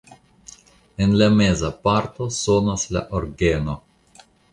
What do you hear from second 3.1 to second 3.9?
orgeno.